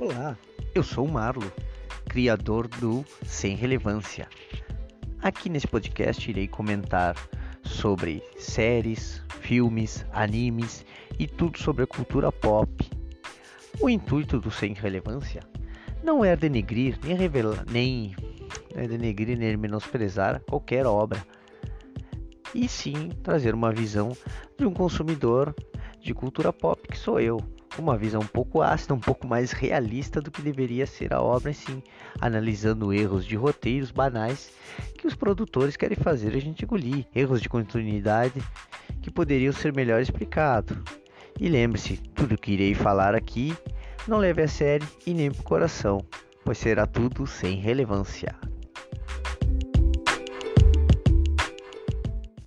[0.00, 0.34] Olá,
[0.74, 1.52] eu sou o Marlo,
[2.08, 4.26] criador do Sem Relevância.
[5.20, 7.14] Aqui nesse podcast irei comentar
[7.62, 10.86] sobre séries, filmes, animes
[11.18, 12.90] e tudo sobre a cultura pop.
[13.78, 15.42] O intuito do Sem Relevância
[16.02, 18.16] não é denegrir nem revelar, nem
[18.74, 21.22] é denegrir nem menosprezar qualquer obra,
[22.54, 24.16] e sim trazer uma visão
[24.58, 25.54] de um consumidor
[26.00, 27.38] de cultura pop que sou eu,
[27.78, 31.52] uma visão um pouco ácida, um pouco mais realista do que deveria ser a obra,
[31.52, 31.82] sim,
[32.20, 34.52] analisando erros de roteiros banais
[34.98, 38.42] que os produtores querem fazer a gente engolir, erros de continuidade
[39.00, 40.76] que poderiam ser melhor explicados.
[41.38, 43.56] E lembre-se, tudo que irei falar aqui
[44.06, 46.04] não leve a sério e nem pro coração,
[46.44, 48.49] pois será tudo sem relevância.